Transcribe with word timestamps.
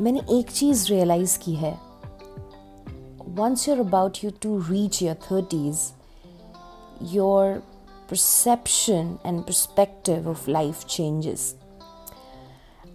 मैंने 0.00 0.20
एक 0.30 0.50
चीज़ 0.50 0.88
रियलाइज़ 0.88 1.38
की 1.38 1.54
है। 1.54 1.78
Once 3.30 3.68
you're 3.68 3.84
about 3.90 4.14
you 4.24 4.30
to 4.44 4.50
reach 4.70 5.02
your 5.02 5.16
30s 5.32 5.76
your 7.14 7.62
perception 8.08 9.10
and 9.24 9.46
perspective 9.46 10.26
of 10.26 10.48
life 10.48 10.86
changes. 10.86 11.40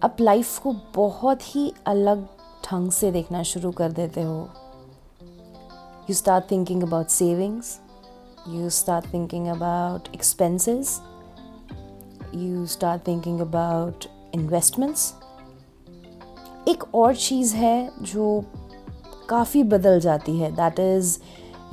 अब 0.02 0.16
life 0.20 0.58
को 0.58 0.72
बहुत 0.94 1.56
ही 1.56 1.72
अलग 1.86 2.26
ढंग 2.64 2.90
से 2.90 3.10
देखना 3.10 3.42
शुरू 3.42 3.70
कर 3.70 3.92
देते 3.92 4.22
हो। 4.22 4.48
You 6.10 6.14
start 6.14 6.50
thinking 6.50 6.82
about 6.82 7.06
savings 7.06 7.80
you 8.48 8.70
start 8.70 9.12
thinking 9.12 9.46
about 9.46 10.08
expenses 10.14 11.00
you 12.34 12.66
start 12.66 13.06
thinking 13.06 13.40
about 13.40 14.04
investments 14.34 15.14
एक 16.68 16.84
और 16.94 17.14
चीज़ 17.16 17.54
है 17.56 17.90
जो 18.02 18.44
काफ़ी 19.28 19.62
बदल 19.64 20.00
जाती 20.00 20.38
है 20.38 20.50
that 20.56 20.80
is 20.80 21.18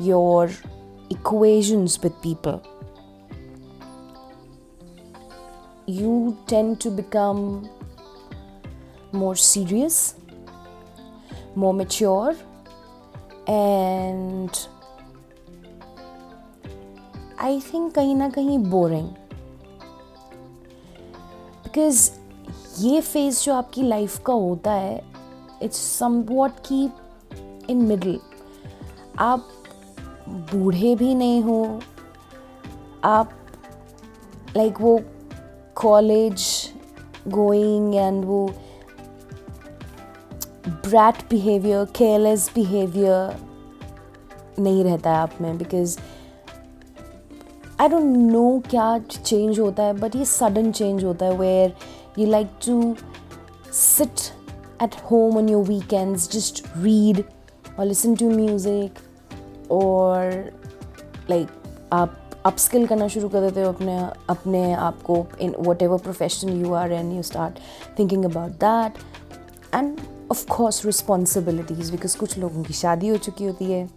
your 0.02 0.52
equations 1.12 2.00
with 2.04 2.12
people 2.24 2.60
you 5.90 6.34
tend 6.50 6.74
to 6.76 6.92
become 6.92 7.42
more 9.16 9.36
serious 9.38 10.16
more 11.58 11.73
mature 11.73 12.36
and 13.50 14.50
I 17.42 17.60
think 17.73 17.94
कहीं 17.95 18.16
ना 18.16 18.30
कहीं 18.30 18.58
बोरिंग 18.60 19.08
बिकॉज़ 21.64 22.10
ये 22.80 23.02
फ़ेज़ 23.02 23.44
जो 23.44 23.54
आपकी 23.54 23.84
लाइफ 23.84 24.18
का 24.18 24.34
होता 24.34 24.72
है 24.72 25.02
इट्स 25.64 25.78
सम 25.78 26.22
वॉट 26.22 26.52
की 26.72 26.84
इन 27.70 27.82
मिडल 27.82 28.20
आप 29.20 29.48
बूढ़े 30.30 30.96
भी 30.96 31.16
नहीं 31.16 31.42
हो, 31.44 31.80
आप 33.04 33.32
लाइक 34.58 34.72
like 34.72 34.82
वो 34.82 35.00
कॉलेज 35.76 36.44
गोइंग 37.28 37.96
एंड 37.96 38.26
वो 38.26 38.46
ब्रैट 40.68 41.16
बिहेवियर 41.30 41.86
केयरलेस 41.86 42.52
बिहेवियर 42.56 43.36
नहीं 44.60 44.84
रहता 44.84 45.12
है 45.12 45.18
आप 45.18 45.32
में 45.42 45.58
बिकॉज़ 45.58 45.98
आई 47.82 47.88
डोंट 47.88 48.18
नो 48.18 48.62
क्या 48.70 48.98
चेंज 49.00 49.60
होता 49.60 49.84
है 49.84 49.94
बट 49.94 50.16
ये 50.16 50.26
सडन 50.26 50.72
चेंज 50.72 51.04
होता 51.04 51.26
है 51.26 51.38
where 51.38 51.76
you 52.17 52.28
like 52.28 52.59
to 52.59 52.97
sit 53.72 54.33
at 54.80 54.95
home 55.09 55.38
on 55.38 55.47
your 55.47 55.64
weekends, 55.64 56.28
just 56.28 56.66
read 56.75 57.23
or 57.78 57.86
listen 57.86 58.16
to 58.17 58.30
music 58.30 59.00
or 59.70 60.52
like 61.30 61.50
आप 61.94 62.20
अपस्किल 62.45 62.88
करना 62.88 63.08
शुरू 63.08 63.30
कर 63.30 63.42
देते 63.42 63.61
हो 63.61 63.70
अपने 63.70 63.97
अपने 64.30 64.73
आप 64.73 65.02
को 65.02 65.25
in 65.42 65.55
whatever 65.81 65.97
profession 65.97 66.50
you 66.50 66.73
are 66.73 66.92
and 66.92 67.14
you 67.14 67.22
start 67.23 67.59
thinking 68.00 68.25
about 68.25 68.52
that 68.64 68.94
and 69.75 69.98
of 70.31 70.45
course 70.48 70.86
responsibilities 70.86 71.92
because 71.92 72.17
कुछ 72.17 72.38
लोगों 72.38 72.64
की 72.64 72.73
शादी 72.73 73.08
हो 73.08 73.17
चुकी 73.17 73.45
होती 73.45 73.72
है। 73.72 73.89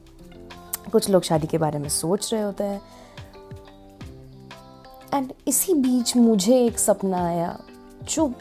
कुछ 0.92 1.10
लोग 1.10 1.22
शादी 1.22 1.46
के 1.46 1.58
बारे 1.58 1.78
में 1.78 1.88
सोच 1.88 2.32
रहे 2.32 2.42
होते 2.42 2.64
हैं। 2.64 2.80
एंड 5.14 5.32
इसी 5.48 5.74
बीच 5.74 6.16
मुझे 6.16 6.64
एक 6.66 6.78
सपना 6.78 7.26
आया। 7.26 7.58
जो 8.08 8.32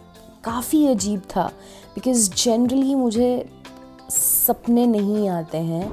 काफ़ी 0.43 0.87
अजीब 0.87 1.21
था 1.35 1.47
बिकॉज़ 1.95 2.29
जनरली 2.43 2.95
मुझे 2.95 3.49
सपने 4.09 4.87
नहीं 4.87 5.29
आते 5.29 5.57
हैं 5.57 5.85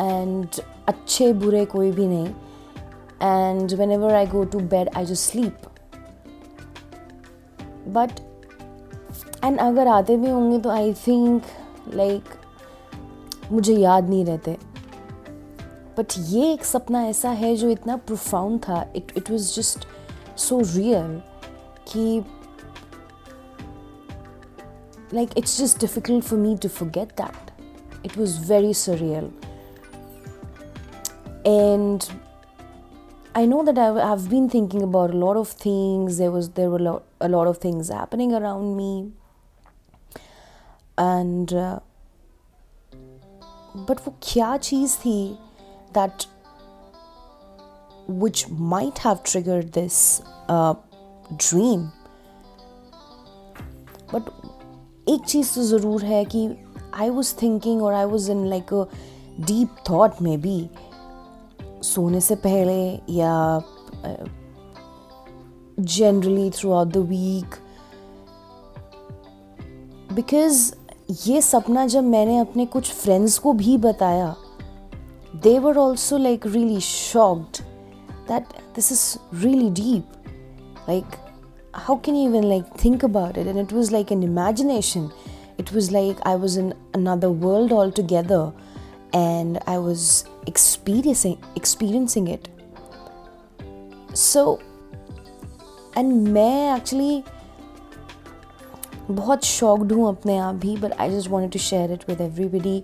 एंड 0.00 0.46
um, 0.46 0.60
अच्छे 0.88 1.32
बुरे 1.32 1.64
कोई 1.64 1.92
भी 1.92 2.06
नहीं 2.06 2.28
and 3.22 3.72
whenever 3.90 4.14
I 4.14 4.26
go 4.26 4.44
to 4.44 4.58
bed 4.58 4.90
I 4.96 5.06
just 5.06 5.30
sleep 5.30 5.58
but 7.88 8.20
and 9.44 9.58
अगर 9.58 9.88
आते 9.88 10.16
भी 10.16 10.30
होंगे 10.30 10.58
तो 10.58 10.70
आई 10.70 10.92
थिंक 11.06 11.42
लाइक 11.94 12.22
मुझे 13.52 13.74
याद 13.74 14.08
नहीं 14.08 14.24
रहते। 14.24 14.56
बट 15.98 16.06
ये 16.18 16.52
एक 16.52 16.64
सपना 16.64 17.04
ऐसा 17.06 17.30
है 17.30 17.56
जो 17.56 17.68
इतना 17.68 17.96
प्रोफाउंड 17.96 18.60
था 18.60 18.86
it 18.96 19.12
it 19.16 19.30
was 19.30 19.54
just 19.56 19.86
so 20.35 20.61
real 20.61 21.21
कि 21.87 22.23
like 25.11 25.35
it's 25.35 25.57
just 25.57 25.79
difficult 25.79 26.23
for 26.23 26.37
me 26.37 26.57
to 26.57 26.69
forget 26.69 27.15
that 27.17 27.51
it 28.03 28.15
was 28.15 28.37
very 28.37 28.73
surreal 28.81 29.31
and 31.45 32.09
I 33.33 33.45
know 33.45 33.63
that 33.63 33.77
I've, 33.77 33.97
I've 33.97 34.29
been 34.29 34.49
thinking 34.49 34.81
about 34.81 35.11
a 35.11 35.17
lot 35.17 35.37
of 35.37 35.47
things 35.47 36.17
there 36.17 36.31
was 36.31 36.49
there 36.51 36.69
were 36.69 36.77
a 36.77 36.81
lot, 36.81 37.03
a 37.19 37.29
lot 37.29 37.47
of 37.47 37.57
things 37.57 37.89
happening 37.89 38.33
around 38.33 38.75
me 38.75 39.11
and 40.97 41.53
uh, 41.53 41.79
but 43.87 44.01
वो 44.05 44.13
क्या 44.23 44.55
चीज़ 44.57 44.97
थी 44.97 45.37
that 45.93 46.25
which 48.08 48.48
might 48.48 48.98
have 48.98 49.22
triggered 49.22 49.72
this 49.72 50.22
uh, 50.48 50.74
dream. 51.38 51.92
But 54.12 54.30
एक 55.08 55.24
चीज़ 55.24 55.54
तो 55.54 55.62
ज़रूर 55.62 56.04
है 56.04 56.24
कि 56.24 56.48
आई 56.94 57.10
was 57.10 57.34
thinking 57.42 57.82
और 57.82 57.94
I 57.94 58.04
was 58.04 58.30
in 58.30 58.46
like 58.46 58.72
a 58.74 58.84
deep 59.40 59.76
thought 59.90 60.22
में 60.22 60.40
भी 60.40 60.58
सोने 61.84 62.20
से 62.20 62.34
पहले 62.46 62.78
या 63.10 63.34
generally 65.80 66.50
throughout 66.72 66.88
the 66.88 67.06
week 67.08 67.54
because 70.14 70.72
ये 71.26 71.40
सपना 71.42 71.86
जब 71.86 72.04
मैंने 72.04 72.38
अपने 72.38 72.66
कुछ 72.66 72.92
फ्रेंड्स 72.92 73.38
को 73.38 73.52
भी 73.52 73.76
बताया 73.78 74.34
they 75.42 75.58
were 75.58 75.76
also 75.78 76.18
like 76.18 76.46
really 76.46 76.80
shocked 76.80 77.62
that 78.27 78.53
this 78.73 78.91
is 78.91 79.19
really 79.31 79.69
deep 79.69 80.05
like 80.87 81.17
how 81.73 81.95
can 81.95 82.15
you 82.15 82.27
even 82.29 82.47
like 82.49 82.75
think 82.77 83.03
about 83.03 83.37
it 83.37 83.47
and 83.47 83.57
it 83.57 83.71
was 83.71 83.91
like 83.91 84.11
an 84.11 84.23
imagination 84.23 85.11
it 85.57 85.71
was 85.71 85.91
like 85.91 86.17
i 86.25 86.35
was 86.35 86.57
in 86.57 86.73
another 86.93 87.29
world 87.29 87.71
altogether 87.71 88.51
and 89.13 89.59
i 89.67 89.77
was 89.77 90.25
experiencing 90.47 91.37
experiencing 91.55 92.27
it 92.27 92.49
so 94.13 94.59
and 95.95 96.27
मैं 96.33 96.69
actually 96.79 97.23
बहुत 99.11 99.43
shocked 99.45 99.91
हूँ 99.91 100.07
अपने 100.09 100.37
आप 100.37 100.55
भी 100.55 100.75
but 100.77 100.93
I 101.01 101.09
just 101.11 101.29
want 101.29 101.51
to 101.53 101.59
share 101.59 101.91
it 101.91 102.03
with 102.09 102.21
everybody 102.21 102.83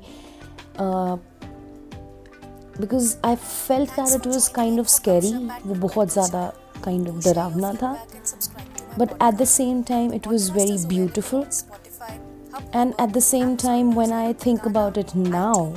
because 2.79 3.15
I 3.25 3.35
felt 3.35 3.89
that 3.99 4.15
it 4.15 4.27
was 4.27 4.47
kind 4.55 4.79
of 4.79 4.87
scary 4.87 5.33
वो 5.65 5.75
बहुत 5.75 6.13
ज़्यादा 6.13 6.45
kind 6.83 7.09
of 7.09 7.23
डरावना 7.23 7.73
था 7.73 7.91
but 8.99 9.11
at 9.11 9.33
the 9.41 9.45
same 9.47 9.81
time 9.89 10.13
it 10.13 10.27
was 10.27 10.49
very 10.51 10.77
beautiful 10.87 11.45
and 12.75 12.93
at 13.01 13.09
the 13.09 13.19
same 13.23 13.55
time 13.65 13.93
when 13.99 14.13
I 14.13 14.33
think 14.45 14.67
about 14.67 14.97
it 14.97 15.15
now 15.15 15.71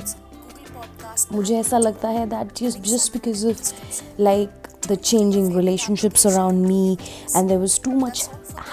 मुझे 1.31 1.55
ऐसा 1.57 1.77
लगता 1.77 2.09
है 2.09 2.25
that 2.29 2.63
just 2.63 3.13
because 3.13 3.45
of 3.45 4.19
like 4.19 4.61
the 4.83 4.97
changing 4.97 5.53
relationships 5.53 6.25
around 6.25 6.63
me 6.63 6.97
and 7.35 7.49
there 7.49 7.59
was 7.59 7.77
too 7.79 7.91
much 7.91 8.23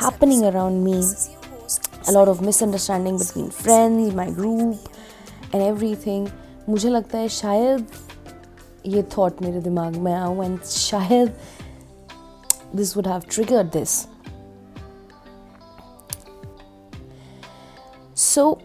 happening 0.00 0.45
around 0.45 0.83
me 0.83 1.03
a 2.09 2.12
lot 2.12 2.29
of 2.29 2.41
misunderstanding 2.41 3.19
between 3.19 3.50
friends 3.50 4.15
my 4.15 4.31
group 4.31 4.79
and 5.53 5.62
everything 5.62 6.29
मुझे 6.69 6.89
लगता 6.89 7.19
है 7.19 7.29
शायद 7.29 7.87
ये 8.87 9.03
thought 9.17 9.43
मेरे 9.43 9.61
दिमाग 9.61 9.97
में 9.97 10.12
आया 10.12 10.45
एंड 10.45 10.62
शायद 10.65 11.35
this 12.77 12.97
would 12.97 13.09
have 13.09 13.23
triggered 13.31 13.71
this 13.73 14.06
so 18.17 18.56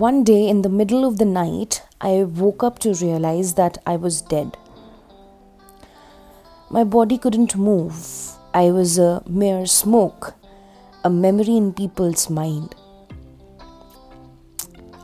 one 0.00 0.24
day 0.24 0.48
in 0.48 0.62
the 0.62 0.70
middle 0.70 1.04
of 1.04 1.18
the 1.18 1.24
night, 1.26 1.82
I 2.00 2.24
woke 2.24 2.62
up 2.62 2.78
to 2.78 2.94
realize 2.94 3.52
that 3.54 3.76
I 3.86 3.96
was 3.96 4.22
dead. 4.22 4.56
My 6.70 6.82
body 6.82 7.18
couldn't 7.18 7.54
move. 7.54 7.94
I 8.54 8.70
was 8.70 8.98
a 8.98 9.22
mere 9.26 9.66
smoke, 9.66 10.32
a 11.04 11.10
memory 11.10 11.58
in 11.58 11.74
people's 11.74 12.30
mind. 12.30 12.74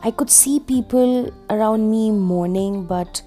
I 0.06 0.10
could 0.10 0.28
see 0.28 0.60
people 0.60 1.32
around 1.48 1.90
me 1.90 2.10
mourning, 2.10 2.84
but 2.84 3.22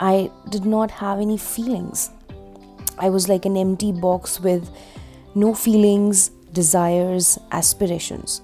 I 0.00 0.28
did 0.48 0.64
not 0.64 0.90
have 0.90 1.20
any 1.20 1.38
feelings. 1.38 2.10
I 2.98 3.10
was 3.10 3.28
like 3.28 3.46
an 3.46 3.56
empty 3.56 3.92
box 3.92 4.40
with 4.40 4.68
no 5.36 5.54
feelings, 5.54 6.30
desires, 6.52 7.38
aspirations. 7.52 8.42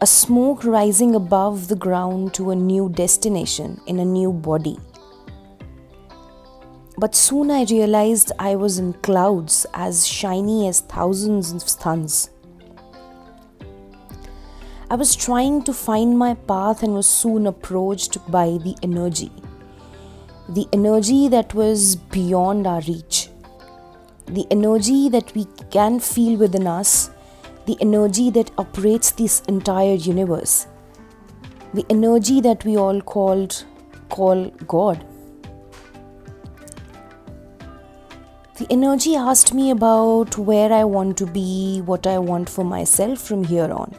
A 0.00 0.06
smoke 0.06 0.64
rising 0.64 1.14
above 1.14 1.68
the 1.68 1.76
ground 1.76 2.32
to 2.34 2.52
a 2.52 2.56
new 2.56 2.88
destination 2.88 3.78
in 3.86 3.98
a 3.98 4.04
new 4.06 4.32
body. 4.32 4.78
But 6.96 7.14
soon 7.14 7.50
I 7.50 7.64
realized 7.64 8.32
I 8.38 8.56
was 8.56 8.78
in 8.78 8.94
clouds 8.94 9.66
as 9.74 10.06
shiny 10.06 10.68
as 10.68 10.80
thousands 10.80 11.52
of 11.52 11.68
suns. 11.68 12.30
I 14.90 14.96
was 14.96 15.16
trying 15.16 15.62
to 15.62 15.72
find 15.72 16.18
my 16.18 16.34
path 16.34 16.82
and 16.82 16.92
was 16.92 17.06
soon 17.06 17.46
approached 17.46 18.18
by 18.30 18.58
the 18.62 18.76
energy. 18.82 19.32
The 20.50 20.68
energy 20.74 21.28
that 21.28 21.54
was 21.54 21.96
beyond 21.96 22.66
our 22.66 22.82
reach. 22.82 23.30
The 24.26 24.46
energy 24.50 25.08
that 25.08 25.34
we 25.34 25.46
can 25.70 26.00
feel 26.00 26.38
within 26.38 26.66
us. 26.66 27.10
The 27.64 27.78
energy 27.80 28.28
that 28.32 28.50
operates 28.58 29.12
this 29.12 29.40
entire 29.48 29.94
universe. 29.94 30.66
The 31.72 31.86
energy 31.88 32.42
that 32.42 32.62
we 32.66 32.76
all 32.76 33.00
called 33.00 33.64
call 34.10 34.50
God. 34.66 35.02
The 38.58 38.66
energy 38.70 39.16
asked 39.16 39.54
me 39.54 39.70
about 39.70 40.36
where 40.36 40.72
I 40.72 40.84
want 40.84 41.16
to 41.18 41.26
be, 41.26 41.80
what 41.80 42.06
I 42.06 42.18
want 42.18 42.50
for 42.50 42.64
myself 42.64 43.18
from 43.18 43.44
here 43.44 43.72
on. 43.72 43.96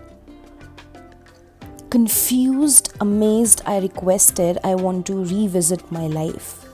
Confused, 1.96 2.94
amazed, 3.00 3.62
I 3.66 3.78
requested 3.80 4.58
I 4.66 4.76
want 4.76 5.06
to 5.06 5.24
revisit 5.24 5.90
my 5.94 6.08
life, 6.08 6.66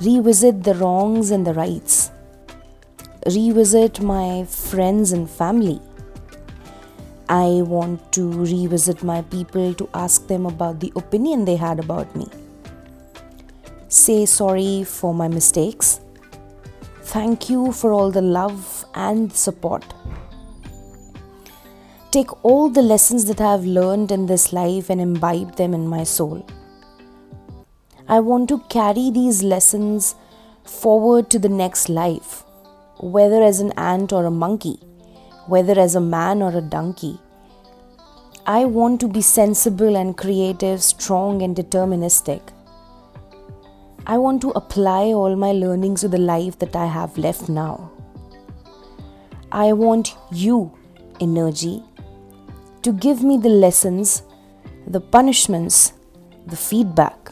revisit 0.00 0.64
the 0.64 0.72
wrongs 0.72 1.30
and 1.30 1.46
the 1.46 1.52
rights, 1.52 2.10
revisit 3.26 4.00
my 4.00 4.44
friends 4.44 5.12
and 5.12 5.28
family. 5.28 5.82
I 7.28 7.60
want 7.74 8.10
to 8.12 8.32
revisit 8.32 9.02
my 9.02 9.20
people 9.20 9.74
to 9.74 9.86
ask 9.92 10.26
them 10.28 10.46
about 10.46 10.80
the 10.80 10.94
opinion 10.96 11.44
they 11.44 11.56
had 11.56 11.78
about 11.78 12.16
me. 12.16 12.26
Say 13.88 14.24
sorry 14.24 14.82
for 14.82 15.12
my 15.12 15.28
mistakes. 15.28 16.00
Thank 17.02 17.50
you 17.50 17.70
for 17.70 17.92
all 17.92 18.10
the 18.10 18.22
love 18.22 18.86
and 18.94 19.30
support 19.30 19.84
take 22.12 22.44
all 22.44 22.68
the 22.68 22.82
lessons 22.82 23.24
that 23.24 23.40
I 23.40 23.52
have 23.52 23.64
learned 23.64 24.12
in 24.12 24.26
this 24.26 24.52
life 24.52 24.90
and 24.90 25.00
imbibe 25.00 25.56
them 25.56 25.72
in 25.72 25.88
my 25.88 26.04
soul. 26.04 26.46
I 28.06 28.20
want 28.20 28.50
to 28.50 28.58
carry 28.68 29.10
these 29.10 29.42
lessons 29.42 30.14
forward 30.62 31.30
to 31.30 31.38
the 31.38 31.48
next 31.48 31.88
life, 31.88 32.44
whether 32.98 33.42
as 33.42 33.60
an 33.60 33.72
ant 33.78 34.12
or 34.12 34.26
a 34.26 34.30
monkey, 34.30 34.78
whether 35.46 35.80
as 35.80 35.94
a 35.94 36.00
man 36.00 36.42
or 36.42 36.54
a 36.54 36.60
donkey. 36.60 37.18
I 38.46 38.66
want 38.66 39.00
to 39.00 39.08
be 39.08 39.22
sensible 39.22 39.96
and 39.96 40.14
creative, 40.14 40.82
strong 40.82 41.40
and 41.40 41.56
deterministic. 41.56 42.42
I 44.06 44.18
want 44.18 44.42
to 44.42 44.50
apply 44.50 45.04
all 45.14 45.34
my 45.34 45.52
learnings 45.52 46.02
to 46.02 46.08
the 46.08 46.18
life 46.18 46.58
that 46.58 46.76
I 46.76 46.86
have 46.86 47.16
left 47.16 47.48
now. 47.48 47.90
I 49.50 49.72
want 49.72 50.14
you, 50.30 50.76
energy, 51.20 51.82
to 52.82 52.92
give 52.92 53.22
me 53.22 53.36
the 53.38 53.48
lessons, 53.48 54.22
the 54.86 55.00
punishments, 55.00 55.92
the 56.46 56.56
feedback. 56.56 57.30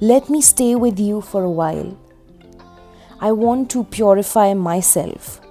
Let 0.00 0.30
me 0.30 0.40
stay 0.40 0.76
with 0.76 0.98
you 0.98 1.20
for 1.20 1.44
a 1.44 1.50
while. 1.50 1.96
I 3.20 3.32
want 3.32 3.70
to 3.72 3.84
purify 3.84 4.54
myself, 4.54 5.42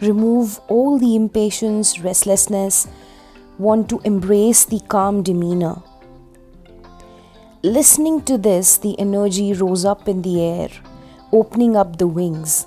remove 0.00 0.60
all 0.68 0.96
the 0.96 1.16
impatience, 1.16 1.98
restlessness, 1.98 2.86
want 3.58 3.88
to 3.88 4.00
embrace 4.04 4.64
the 4.64 4.78
calm 4.86 5.24
demeanor. 5.24 5.82
Listening 7.64 8.22
to 8.22 8.38
this, 8.38 8.76
the 8.78 8.96
energy 9.00 9.52
rose 9.52 9.84
up 9.84 10.06
in 10.06 10.22
the 10.22 10.40
air, 10.40 10.68
opening 11.32 11.76
up 11.76 11.98
the 11.98 12.06
wings. 12.06 12.66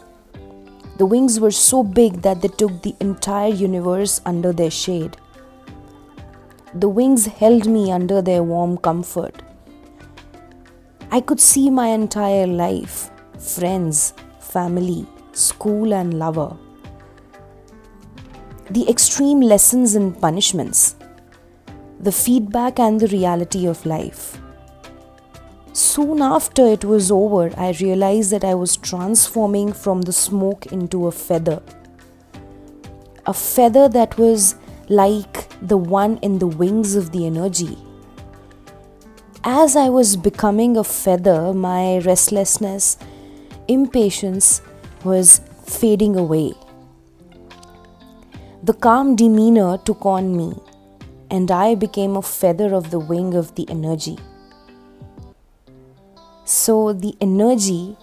The 0.98 1.06
wings 1.06 1.40
were 1.40 1.52
so 1.52 1.84
big 1.84 2.22
that 2.22 2.42
they 2.42 2.48
took 2.48 2.82
the 2.82 2.96
entire 3.00 3.50
universe 3.50 4.22
under 4.26 4.54
their 4.54 4.72
shade. 4.72 5.18
The 6.74 6.90
wings 6.90 7.26
held 7.26 7.66
me 7.66 7.92
under 7.92 8.22
their 8.22 8.44
warm 8.44 8.78
comfort. 8.78 9.42
I 11.12 11.20
could 11.22 11.40
see 11.40 11.70
my 11.70 11.88
entire 11.88 12.48
life 12.48 13.10
friends, 13.38 14.14
family, 14.40 15.06
school, 15.34 15.94
and 15.94 16.18
lover. 16.20 16.56
The 18.70 18.88
extreme 18.88 19.42
lessons 19.42 19.96
and 19.96 20.20
punishments, 20.22 20.96
the 22.00 22.12
feedback 22.12 22.80
and 22.80 23.00
the 23.00 23.08
reality 23.08 23.66
of 23.68 23.86
life. 23.86 24.41
Soon 25.92 26.22
after 26.22 26.66
it 26.68 26.86
was 26.86 27.12
over, 27.12 27.52
I 27.58 27.72
realized 27.82 28.32
that 28.32 28.46
I 28.46 28.54
was 28.56 28.78
transforming 28.78 29.74
from 29.74 30.04
the 30.04 30.14
smoke 30.14 30.68
into 30.68 31.08
a 31.08 31.12
feather. 31.12 31.62
A 33.26 33.34
feather 33.34 33.90
that 33.90 34.18
was 34.18 34.56
like 34.88 35.50
the 35.60 35.76
one 35.76 36.18
in 36.22 36.40
the 36.40 36.48
wings 36.48 36.96
of 36.96 37.12
the 37.12 37.26
energy. 37.26 37.78
As 39.44 39.76
I 39.76 39.90
was 39.90 40.16
becoming 40.16 40.78
a 40.78 40.86
feather, 40.86 41.54
my 41.54 41.98
restlessness, 41.98 42.98
impatience 43.68 44.62
was 45.04 45.42
fading 45.66 46.16
away. 46.16 46.54
The 48.64 48.76
calm 48.76 49.18
demeanor 49.18 49.78
took 49.80 50.06
on 50.06 50.38
me, 50.38 50.54
and 51.30 51.52
I 51.52 51.76
became 51.76 52.16
a 52.16 52.22
feather 52.22 52.74
of 52.74 52.92
the 52.92 53.00
wing 53.00 53.34
of 53.34 53.56
the 53.56 53.70
energy. 53.70 54.18
So 56.51 56.93
the 56.93 57.17
energy 57.21 57.97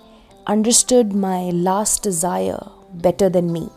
understood 0.47 1.13
my 1.13 1.49
last 1.51 2.03
desire 2.03 2.59
better 2.93 3.29
than 3.29 3.51
me. 3.51 3.69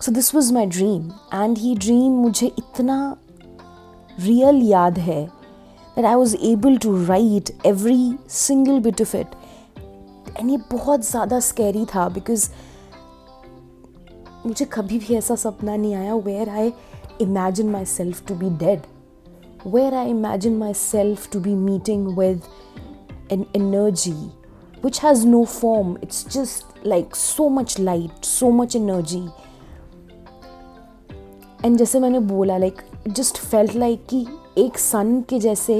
So 0.00 0.12
this 0.12 0.32
was 0.32 0.52
my 0.52 0.64
dream, 0.66 1.12
and 1.32 1.58
he 1.58 1.74
dream 1.74 2.18
मुझे 2.24 2.50
इतना 2.58 3.16
real 4.26 4.62
याद 4.62 4.98
है 4.98 5.28
that 5.96 6.04
I 6.04 6.14
was 6.16 6.34
able 6.48 6.78
to 6.78 6.92
write 7.08 7.50
every 7.64 8.18
single 8.28 8.80
bit 8.80 9.00
of 9.00 9.14
it. 9.20 9.34
And 10.36 10.50
ये 10.50 10.56
बहुत 10.72 11.00
ज़्यादा 11.10 11.40
scary 11.40 11.84
था 11.94 12.08
because 12.18 12.48
मुझे 14.46 14.64
कभी 14.64 14.98
भी 14.98 15.14
ऐसा 15.14 15.34
सपना 15.34 15.76
नहीं 15.76 15.94
आया 15.94 16.14
where 16.28 16.48
I 16.48 16.72
imagine 17.26 17.72
myself 17.72 18.24
to 18.26 18.34
be 18.44 18.50
dead 18.64 18.86
where 19.64 19.92
I 19.94 20.04
imagine 20.06 20.58
myself 20.58 21.28
to 21.30 21.40
be 21.40 21.54
meeting 21.54 22.14
with 22.16 22.48
an 23.30 23.46
energy 23.54 24.32
which 24.80 24.98
has 25.00 25.24
no 25.24 25.44
form. 25.46 25.98
It's 26.02 26.24
just 26.24 26.64
like 26.84 27.16
so 27.16 27.48
much 27.50 27.78
light, 27.80 28.24
so 28.24 28.50
much 28.52 28.76
energy. 28.76 29.28
And 31.64 31.76
जैसे 31.78 32.00
मैंने 32.00 32.18
बोला 32.20 32.56
like 32.58 32.82
just 33.08 33.38
felt 33.38 33.74
like 33.74 34.04
कि 34.10 34.26
एक 34.58 34.78
सन 34.78 35.20
के 35.30 35.38
जैसे 35.40 35.74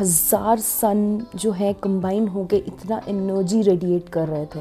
हजार 0.00 0.58
सन 0.60 1.00
जो 1.34 1.50
है 1.52 1.72
कंबाइन 1.82 2.26
हो 2.28 2.44
के 2.50 2.56
इतना 2.56 3.00
एनर्जी 3.08 3.60
रेडिएट 3.62 4.08
कर 4.16 4.28
रहे 4.28 4.46
थे 4.54 4.60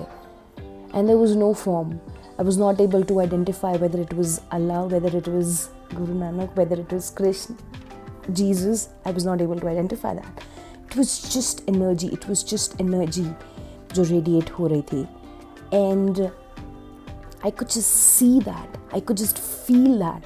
and 0.95 1.07
there 1.07 1.15
was 1.15 1.35
no 1.37 1.51
form 1.53 1.91
I 1.91 2.45
was 2.45 2.59
not 2.59 2.81
able 2.81 3.03
to 3.03 3.19
identify 3.19 3.77
whether 3.77 3.99
it 3.99 4.13
was 4.13 4.39
Allah 4.53 4.83
whether 4.93 5.17
it 5.17 5.29
was 5.29 5.59
Guru 5.95 6.13
Nanak 6.19 6.57
whether 6.59 6.79
it 6.79 6.93
was 6.93 7.09
Krishna 7.17 7.55
Jesus, 8.33 8.89
I 9.05 9.11
was 9.11 9.25
not 9.25 9.41
able 9.41 9.59
to 9.59 9.67
identify 9.67 10.13
that. 10.13 10.43
It 10.89 10.95
was 10.95 11.21
just 11.33 11.63
energy. 11.67 12.07
It 12.07 12.27
was 12.27 12.43
just 12.43 12.79
energy 12.79 13.27
जो 13.93 14.03
radiate 14.09 14.51
हो 14.59 14.67
रही 14.67 14.81
थी 14.91 15.07
and 15.71 16.31
I 17.41 17.51
could 17.51 17.69
just 17.69 17.91
see 17.91 18.39
that. 18.41 18.77
I 18.91 18.99
could 18.99 19.17
just 19.17 19.39
feel 19.39 19.99
that. 19.99 20.23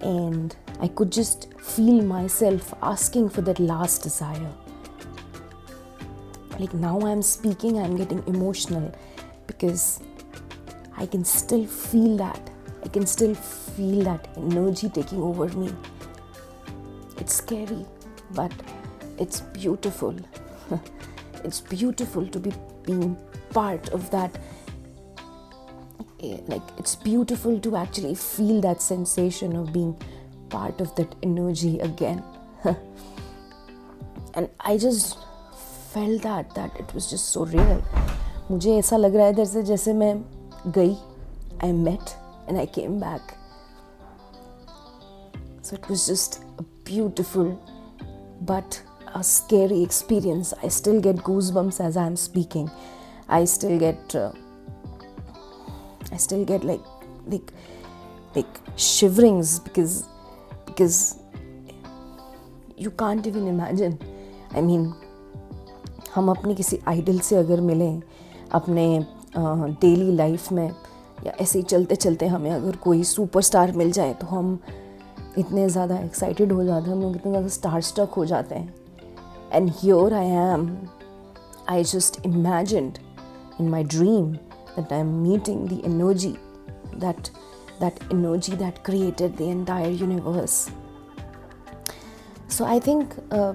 And 0.00 0.54
I 0.80 0.88
could 0.88 1.10
just 1.12 1.52
feel 1.58 2.02
myself 2.02 2.72
asking 2.82 3.30
for 3.30 3.42
that 3.42 3.58
last 3.58 4.02
desire. 4.02 4.52
Like 6.58 6.72
now 6.72 7.00
I'm 7.00 7.22
speaking, 7.22 7.78
I'm 7.78 7.96
getting 7.96 8.22
emotional 8.26 8.94
because 9.46 10.00
I 10.96 11.06
can 11.06 11.24
still 11.24 11.66
feel 11.66 12.16
that. 12.16 12.50
I 12.82 12.88
can 12.88 13.06
still 13.06 13.34
feel 13.34 14.04
that 14.04 14.28
energy 14.36 14.88
taking 14.88 15.20
over 15.20 15.48
me. 15.48 15.70
It's 17.20 17.34
scary, 17.34 17.86
but 18.34 18.52
it's 19.18 19.40
beautiful. 19.40 20.14
it's 21.44 21.60
beautiful 21.60 22.26
to 22.26 22.38
be 22.38 22.52
being 22.84 23.16
part 23.50 23.88
of 23.90 24.10
that. 24.10 24.38
Eh, 26.22 26.38
like, 26.46 26.62
it's 26.78 26.96
beautiful 26.96 27.58
to 27.60 27.76
actually 27.76 28.14
feel 28.14 28.60
that 28.62 28.82
sensation 28.82 29.56
of 29.56 29.72
being 29.72 29.96
part 30.48 30.80
of 30.80 30.94
that 30.96 31.14
energy 31.22 31.78
again. 31.80 32.22
and 34.34 34.48
I 34.60 34.78
just 34.78 35.18
felt 35.92 36.22
that, 36.22 36.54
that 36.54 36.78
it 36.78 36.94
was 36.94 37.10
just 37.10 37.30
so 37.30 37.44
real. 37.46 37.82
मुझे 38.50 38.76
ऐसा 38.78 38.96
लग 38.96 39.16
रहा 39.16 39.26
है 39.26 39.34
जैसे 39.34 39.62
जैसे 39.62 39.92
मैं 39.92 40.14
गई 40.72 40.94
I 41.64 41.72
met 41.72 42.10
and 42.48 42.58
I 42.58 42.66
came 42.74 43.00
back 43.00 43.32
so 45.66 45.76
it 45.76 45.90
was 45.90 46.06
just 46.06 46.38
a 46.60 46.64
beautiful 46.85 47.57
but 48.51 48.75
a 49.13 49.23
scary 49.23 49.83
experience. 49.83 50.53
I 50.63 50.69
still 50.69 51.01
get 51.01 51.17
goosebumps 51.17 51.79
as 51.81 51.97
I'm 51.97 52.15
speaking. 52.15 52.69
I 53.29 53.45
still 53.45 53.77
get, 53.77 54.15
uh, 54.15 54.31
I 56.11 56.17
still 56.17 56.45
get 56.45 56.63
like, 56.63 56.81
like, 57.27 57.51
like 58.35 58.75
shiverings 58.75 59.63
because, 59.63 60.05
because 60.65 61.17
you 62.77 62.91
can't 62.91 63.25
even 63.27 63.47
imagine. 63.47 63.97
I 64.53 64.61
mean, 64.61 64.93
हम 66.15 66.29
अपनी 66.29 66.55
किसी 66.55 66.79
idol 66.87 67.19
से 67.19 67.35
अगर 67.35 67.61
मिलें 67.61 68.01
अपने 68.51 68.83
daily 69.81 70.11
life 70.15 70.51
में 70.51 70.67
या 71.25 71.31
ऐसे 71.41 71.59
ही 71.59 71.63
चलते 71.63 71.95
चलते 71.95 72.27
हमें 72.27 72.49
अगर 72.51 72.75
कोई 72.75 73.03
सुपरस्टार 73.03 73.71
मिल 73.71 73.91
जाए 73.91 74.13
तो 74.13 74.27
हम 74.27 74.57
इतने 75.38 75.68
ज़्यादा 75.68 75.98
एक्साइटेड 75.98 76.52
हो 76.52 76.64
जाते 76.64 76.86
हैं 76.86 76.96
हम 76.96 77.02
लोग 77.02 77.16
इतने 77.16 77.30
ज़्यादा 77.30 77.48
स्टार 77.58 77.80
स्टक 77.90 78.14
हो 78.16 78.24
जाते 78.26 78.54
हैं 78.54 78.74
and 79.52 79.70
here 79.80 80.14
I 80.14 80.28
am 80.52 80.70
I 81.70 81.84
just 81.84 82.24
imagined 82.26 82.98
in 83.60 83.68
my 83.70 83.84
dream 83.96 84.32
that 84.32 84.92
I 84.92 84.98
am 84.98 85.14
meeting 85.22 85.68
the 85.68 85.80
energy 85.84 86.36
that 86.96 87.30
that 87.80 88.00
energy 88.10 88.54
that 88.56 88.82
created 88.82 89.36
the 89.36 89.48
entire 89.48 89.90
universe. 89.90 90.70
So 92.48 92.64
I 92.64 92.78
think 92.80 93.14
uh, 93.30 93.54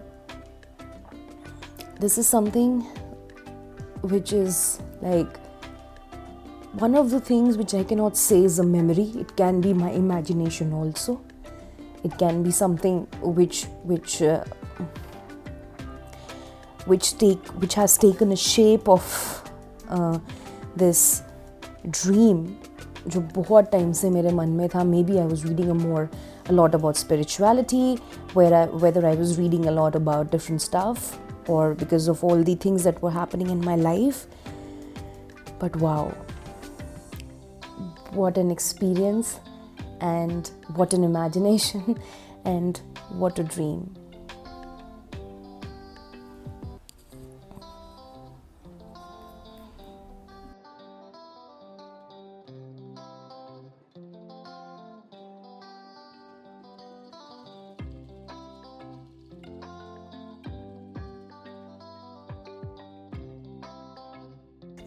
this 1.99 2.17
is 2.17 2.27
something 2.27 2.81
which 4.01 4.33
is 4.33 4.79
like 5.01 5.37
one 6.73 6.95
of 6.95 7.09
the 7.09 7.19
things 7.19 7.57
which 7.57 7.73
I 7.73 7.83
cannot 7.83 8.15
say 8.15 8.43
is 8.43 8.59
a 8.59 8.63
memory. 8.63 9.11
It 9.15 9.35
can 9.35 9.61
be 9.61 9.73
my 9.73 9.91
imagination 9.91 10.73
also. 10.73 11.21
It 12.05 12.17
can 12.17 12.41
be 12.43 12.51
something 12.51 13.07
which 13.21 13.65
which 13.83 14.21
uh, 14.21 14.43
which 16.85 17.17
take 17.17 17.47
which 17.63 17.75
has 17.75 17.97
taken 17.97 18.31
a 18.31 18.35
shape 18.35 18.89
of 18.89 19.03
uh, 19.89 20.17
this 20.75 21.21
dream 21.89 22.43
जो 23.07 23.21
बहुत 23.35 23.69
time 23.71 23.91
से 23.99 24.09
मेरे 24.09 24.31
मन 24.31 24.49
में 24.57 24.67
था 24.69 24.83
may 24.83 25.03
be 25.03 25.17
I 25.17 25.27
was 25.27 25.45
reading 25.45 25.69
a 25.69 25.73
more 25.73 26.09
a 26.49 26.53
lot 26.53 26.73
about 26.75 26.97
spirituality 26.97 27.97
where 28.33 28.53
I, 28.53 28.65
whether 28.83 29.05
i 29.07 29.13
was 29.15 29.37
reading 29.39 29.67
a 29.67 29.71
lot 29.71 29.95
about 29.95 30.31
different 30.31 30.61
stuff 30.61 31.19
or 31.47 31.73
because 31.81 32.07
of 32.13 32.23
all 32.23 32.43
the 32.43 32.55
things 32.55 32.83
that 32.83 33.01
were 33.01 33.11
happening 33.11 33.49
in 33.49 33.63
my 33.67 33.75
life 33.75 34.25
but 35.59 35.75
wow 35.75 36.11
what 38.21 38.37
an 38.37 38.51
experience 38.51 39.39
and 40.00 40.50
what 40.74 40.92
an 40.92 41.04
imagination 41.04 41.98
and 42.44 42.80
what 43.10 43.38
a 43.38 43.44
dream 43.44 43.94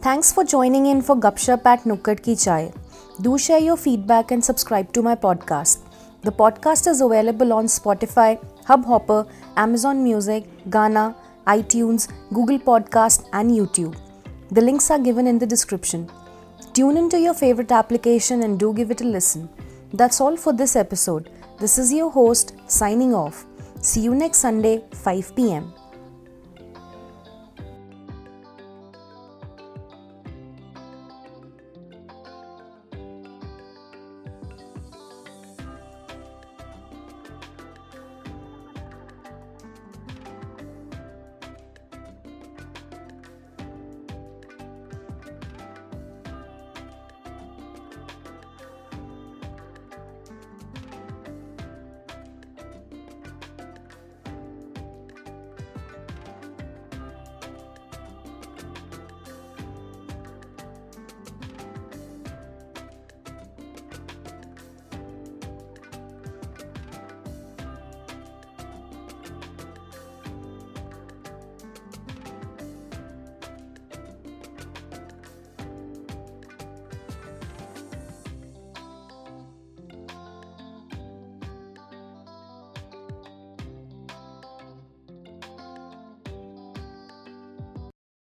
Thanks 0.01 0.31
for 0.31 0.45
joining 0.45 0.85
in 0.85 1.01
for 1.01 1.15
Gupshup 1.15 1.65
at 1.65 1.83
Nukkad 1.83 2.23
Ki 2.23 2.35
Chai. 2.35 2.71
Do 3.21 3.37
share 3.37 3.59
your 3.59 3.75
feedback 3.75 4.31
and 4.31 4.43
subscribe 4.43 4.93
to 4.93 5.01
my 5.01 5.13
podcast. 5.13 5.79
The 6.21 6.31
podcast 6.31 6.87
is 6.87 7.01
available 7.01 7.51
on 7.51 7.65
Spotify, 7.65 8.39
Hubhopper, 8.63 9.27
Amazon 9.57 10.01
Music, 10.01 10.45
Gaana, 10.69 11.15
iTunes, 11.45 12.07
Google 12.33 12.59
Podcast, 12.59 13.27
and 13.33 13.51
YouTube. 13.51 13.97
The 14.51 14.61
links 14.61 14.89
are 14.89 14.99
given 14.99 15.27
in 15.27 15.37
the 15.37 15.45
description. 15.45 16.09
Tune 16.73 16.95
into 16.95 17.19
your 17.19 17.33
favorite 17.33 17.73
application 17.73 18.43
and 18.43 18.57
do 18.57 18.73
give 18.73 18.89
it 18.89 19.01
a 19.01 19.03
listen. 19.03 19.49
That's 19.91 20.21
all 20.21 20.37
for 20.37 20.53
this 20.53 20.77
episode. 20.77 21.29
This 21.59 21.77
is 21.77 21.91
your 21.91 22.09
host 22.09 22.53
signing 22.67 23.13
off. 23.13 23.45
See 23.81 23.99
you 23.99 24.15
next 24.15 24.37
Sunday, 24.37 24.81
5 24.93 25.35
pm. 25.35 25.73